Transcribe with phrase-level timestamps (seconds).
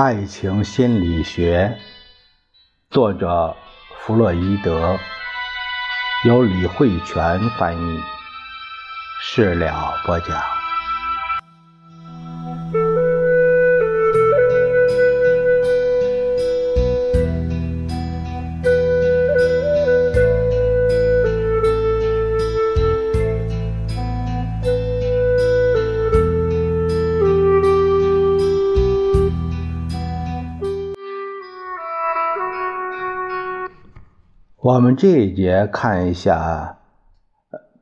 [0.00, 1.76] 爱情心理学，
[2.88, 3.56] 作者
[3.98, 4.96] 弗洛伊德，
[6.24, 8.00] 由李慧泉翻译，
[9.20, 10.57] 事了播讲。
[34.60, 36.78] 我们这一节看一下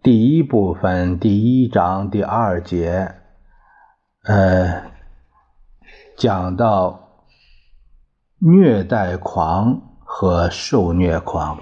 [0.03, 3.15] 第一部分第一章第二节，
[4.25, 4.83] 呃，
[6.19, 7.23] 讲到
[8.41, 11.59] 虐待狂和受虐狂。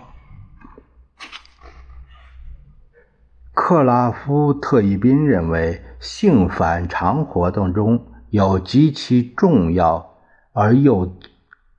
[3.52, 10.16] 克拉夫特伊宾认为，性反常活动中有极其重要
[10.52, 11.16] 而又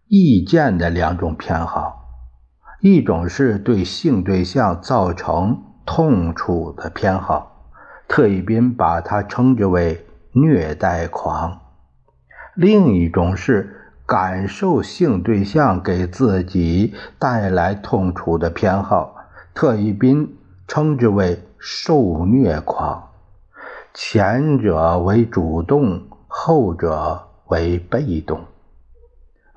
[0.08, 2.05] 易见的两种偏好。
[2.82, 7.70] 一种是对性对象造成痛楚的偏好，
[8.08, 11.60] 特伊宾把它称之为虐待狂；
[12.54, 19.16] 另一种是感受性对象给自己带来痛楚的偏好，
[19.54, 20.38] 特伊宾
[20.68, 23.10] 称之为受虐狂。
[23.94, 28.42] 前者为主动，后者为被动。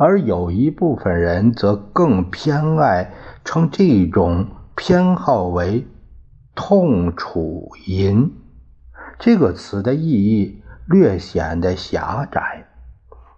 [0.00, 3.10] 而有一部分人则更偏爱
[3.44, 4.46] 称这种
[4.76, 5.88] 偏好为
[6.54, 8.32] “痛楚淫”。
[9.18, 12.68] 这个词的意义略显得狭窄，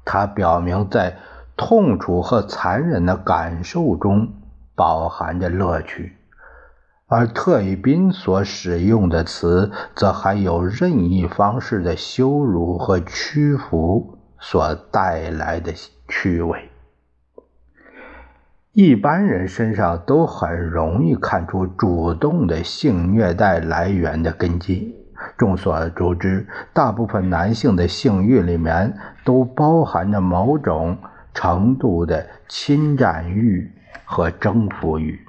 [0.04, 1.16] 它表明在
[1.56, 4.34] 痛楚和残忍的感受中
[4.74, 6.18] 饱含着乐趣，
[7.06, 14.18] 而特里宾所使用的词则含有任意方式的羞辱和屈服。
[14.40, 15.72] 所带来的。
[16.12, 16.68] 趣味，
[18.72, 24.96] 一般人身上都很容易看出主动的性虐待来源的根基。
[25.38, 30.98] 众所周知，大部分男性的性欲里面都包含着某种
[31.32, 33.70] 程度的侵占欲
[34.04, 35.24] 和征服欲。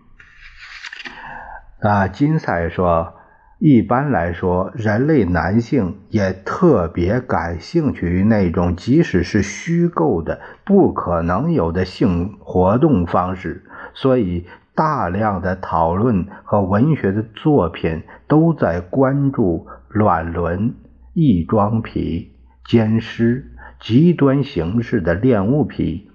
[1.81, 3.20] 啊，金赛说。
[3.63, 13.63] 一般来说，人类男性也特别感兴趣于那种即使是虚构的、不可能有的性活动方式，
[13.94, 20.73] 所以大量的讨论和文学的作品都在关注卵伦、
[21.13, 22.31] 异装癖、
[22.66, 23.45] 奸尸、
[23.79, 26.09] 极端形式的恋物癖、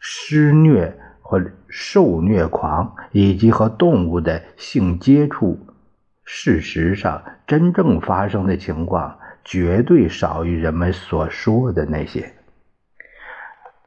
[0.00, 1.38] 施虐或
[1.68, 5.58] 受虐狂，以及和动物的性接触。
[6.30, 12.34] 事实上，真正发生的情况绝对少于人们所说的那些。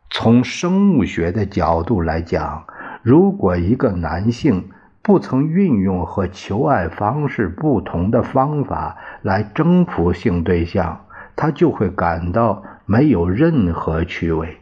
[0.09, 2.65] 从生物学的角度来讲，
[3.03, 4.71] 如果一个男性
[5.03, 14.57] 不曾运用和求爱方式不同的方法来征服性对象，他就会感到没有任何趣味。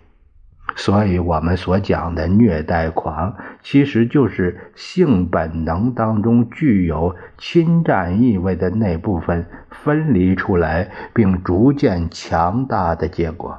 [0.76, 13.58] 所以，我们所讲的虐待狂，其实就是性本能当中具有侵占意味的那部分分离出来，并逐渐强大的结果。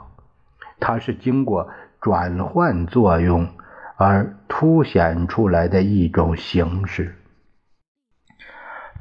[0.78, 1.68] 它是经过
[2.00, 3.46] 转换作用
[3.96, 7.16] 而凸显出来的一种形式。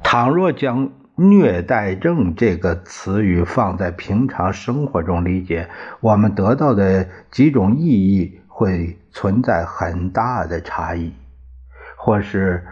[0.02, 5.68] 倘若将虐待症这个词语放在平常生活中理解，
[6.00, 11.12] 我们得到的几种意义会存在很大的差异，
[11.98, 12.64] 或是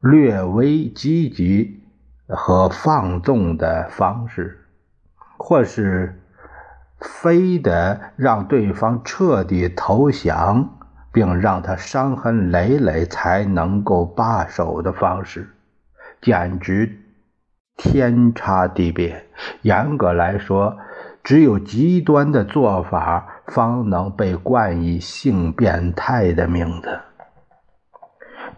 [0.00, 1.82] 略微积极
[2.28, 4.64] 和放纵的方式，
[5.36, 6.22] 或是
[6.98, 10.78] 非得让对方彻底投降，
[11.12, 15.50] 并让他伤痕累累才能够罢手的方式，
[16.22, 16.98] 简直。
[17.78, 19.24] 天差地别。
[19.62, 20.76] 严格来说，
[21.24, 26.98] 只有极端的做法方能被冠以性变态的名字。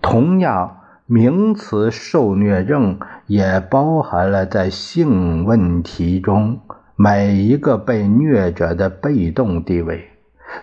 [0.00, 6.61] 同样，名词受虐症也包含了在性问题中
[6.96, 10.08] 每一个被虐者的被动地位。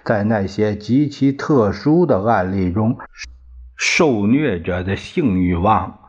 [0.03, 2.97] 在那些极其特殊的案例中，
[3.77, 5.99] 受虐者的性欲望。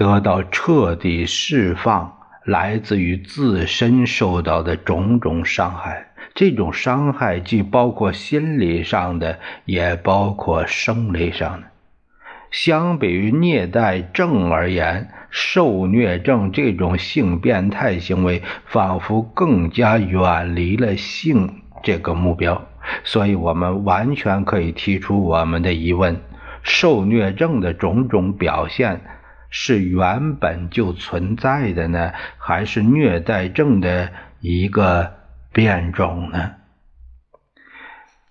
[0.00, 2.10] 得到彻底释放，
[2.46, 6.06] 来自于自身受到的种种伤害。
[6.34, 11.66] 这种伤害既包括心理上的，也包括生理上的。
[12.50, 22.66] 相比于虐待症而言，受虐症这种性变态行为，仿佛更加远离了性这个目标。
[23.04, 26.18] 所以我们完全可以提出我们的疑问：
[26.62, 29.02] 受虐症的种种表现
[29.50, 34.08] 是原本就存在的呢，还是虐待症的
[34.40, 35.12] 一个
[35.52, 36.52] 变种呢？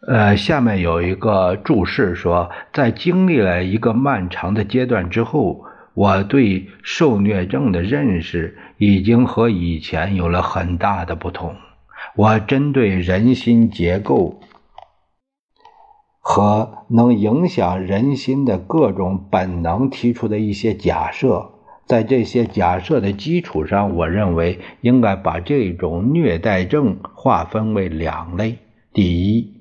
[0.08, 11.54] 呃，下面有一个注释说，在经历了一个漫长的阶段之后，我对受虐症的认识已经和以前有了很大的不同。
[12.16, 14.40] 我针对人心结构
[16.32, 21.50] 和能影响人心的各种本能提出的一些假设，
[21.88, 28.60] 在这些假设的基础上，我认为应该把这种虐待症划分为两类：
[28.94, 29.60] 第一，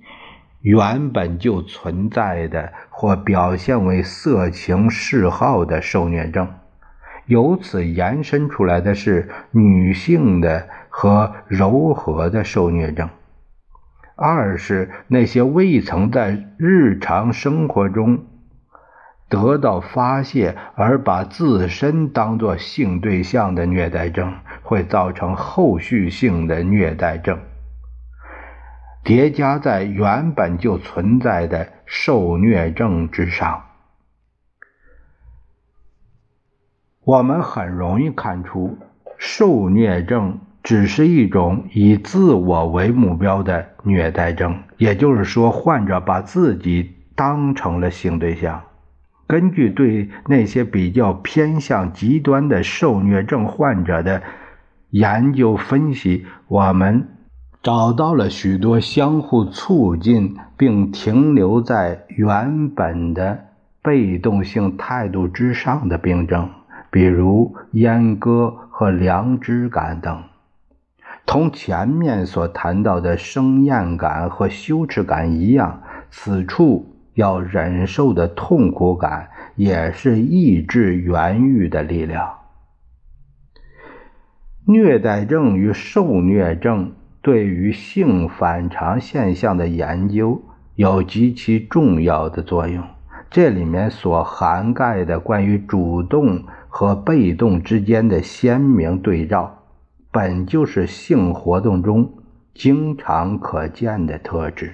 [0.61, 6.47] 原本就存在的或表现为色情嗜好的受虐症，
[7.25, 10.69] 由此延伸出来的是女性的。
[10.91, 13.07] 和柔和的受虐症；
[14.21, 18.27] 二是那些未曾在日常生活中
[19.29, 24.35] 得到发泄而把自身当作性对象的虐待症，
[24.65, 27.39] 会造成后续性的虐待症，
[29.05, 33.67] 叠加在原本就存在的受虐症之上。
[37.05, 38.79] 我们很容易看出
[39.17, 40.41] 受虐症。
[40.69, 48.61] 只是一种以自我为目标的虐待症，也就是说，患者把自己当成了性对象。
[49.27, 54.23] 根据对那些比较偏向极端的受虐症患者的
[54.91, 57.09] 研究分析，我们
[57.63, 63.47] 找到了许多相互促进并停留在原本的
[63.81, 66.51] 被动性态度之上的病症，
[66.91, 70.25] 比如阉割和良知感等。
[71.29, 82.31] 同前面所谈到的生厌感和羞耻感一样，此处要忍受的痛苦感也是抑制原欲的力量。
[84.65, 90.41] 虐待症与受虐症对于性反常现象的研究
[90.77, 92.83] 有极其重要的作用。
[93.29, 99.58] 这里面所涵盖的关于主动和被动之间的鲜明对照。
[100.19, 102.15] 本就是性活动中
[102.53, 104.73] 经常可见的特质。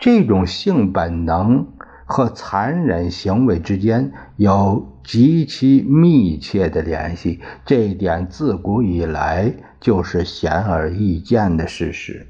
[0.00, 1.68] 这种性本能
[2.04, 12.26] 和残忍行为之间有极其密切的联系，这一点自古以来就是显而易见的事实。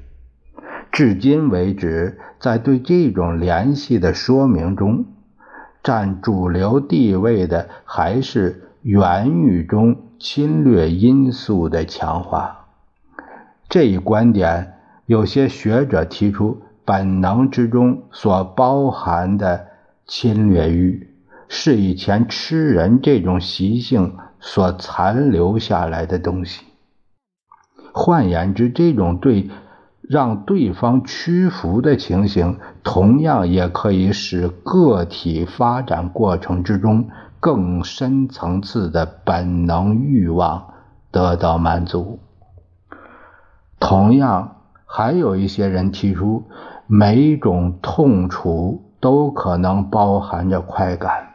[0.91, 5.05] 至今为止，在对这种联系的说明中，
[5.81, 9.97] 占主流地位的还是原语中。
[10.21, 12.67] 侵略因素的强化，
[13.67, 14.73] 这一观点，
[15.07, 19.65] 有些学者提出，本能之中所包含的
[20.05, 21.09] 侵略欲，
[21.47, 26.65] 是以前吃人这种习性所残留下来的东西。
[27.91, 29.49] 换言之，这种对
[30.03, 37.09] 让对方屈服的情形，同样也可以使个体发展过程之中。
[37.41, 40.73] 更深层次的本能欲望
[41.11, 42.19] 得到满足。
[43.79, 46.47] 同样，还有一些人提出，
[46.85, 51.29] 每种痛楚都可能包含着快感，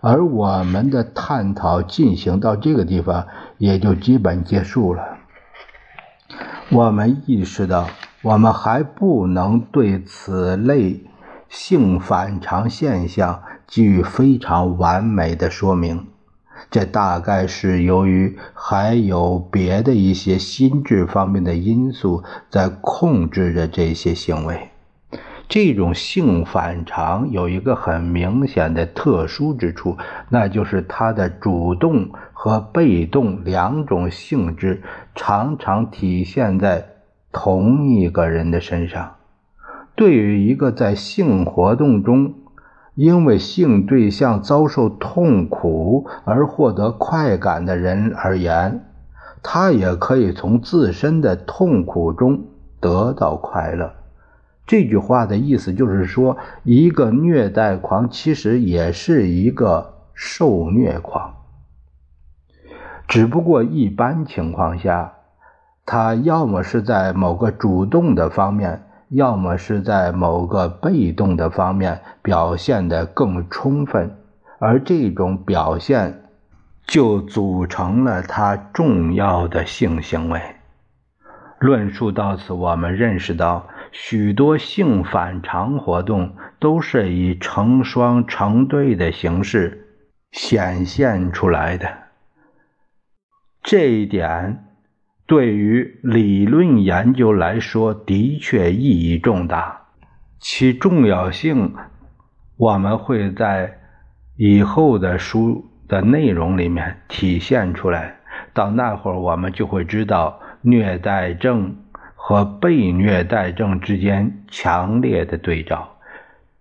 [0.00, 3.26] 而我们的探讨进行到这个地方
[3.58, 5.18] 也就基本结束了。
[6.70, 7.88] 我们意识到，
[8.22, 11.04] 我们还不能对此类
[11.50, 13.42] 性反常现象。
[13.70, 16.06] 给予非常完美的说明，
[16.72, 24.70] 这大概是由于还有别的一些心智方面的因素在控制着这些行为。
[25.48, 29.96] 这种性反常有一个很明显的特殊之处，
[30.28, 34.82] 那就是它的主动和被动两种性质
[35.14, 36.86] 常常体现在
[37.32, 39.16] 同一个人的身上。
[39.96, 42.34] 对于一个在性活动中，
[43.00, 48.84] 因为性对象遭受痛苦而获得快感的人而言，
[49.42, 52.44] 他也可以从自身的痛苦中
[52.78, 53.94] 得到快乐。
[54.66, 61.36] 这句话的意思就是说，一个虐待狂其实也是一个受虐狂，
[63.08, 65.14] 只不过一般情况下，
[65.86, 68.82] 他要么是在某个主动的方面。
[69.10, 74.16] 要么是在某个被动的方面表现得更充分，
[74.58, 76.22] 而这种表现
[76.86, 80.40] 就组成了他重要的性行为。
[81.58, 89.88] 论述到此，我们认识到许多性反常活动都是以成双成对的形式
[90.32, 91.88] 显现出来的。
[93.62, 94.69] 这一点
[95.30, 99.82] 对于理论研究来说的确意义重大，
[100.40, 101.72] 其重要性
[102.56, 103.78] 我们会在
[104.36, 108.16] 以后的书的内容里面体现出来。
[108.52, 111.76] 到那会儿，我们就会知道虐待症
[112.16, 115.96] 和被虐待症之间强烈的对照，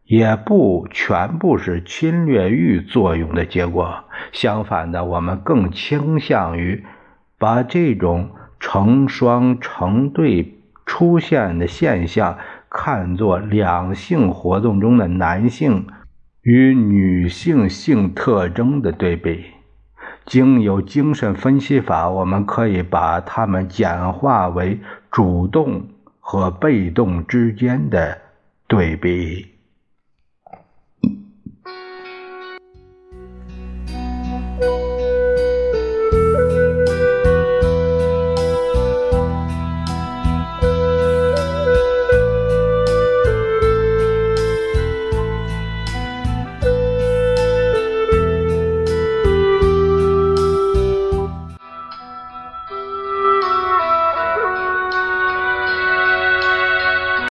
[0.06, 4.04] 也不全部是侵略欲作用的结果。
[4.32, 6.86] 相反的，我们更倾向于
[7.40, 8.30] 把这种
[8.60, 12.38] 成双成对出现的现象
[12.70, 15.88] 看作两性活动中的男性
[16.42, 19.46] 与女性性特征的对比。
[20.26, 25.88] 经由精神分析法，我们可以把它们简化为主动
[26.20, 28.20] 和被动之间的
[28.68, 29.49] 对比。